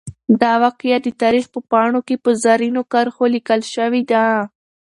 دا 0.41 0.51
واقعه 0.63 0.97
د 1.01 1.07
تاریخ 1.21 1.45
په 1.53 1.59
پاڼو 1.71 1.99
کې 2.07 2.15
په 2.23 2.29
زرینو 2.43 2.81
کرښو 2.91 3.25
لیکل 3.35 3.61
شوې 3.73 4.01
ده. 4.11 4.25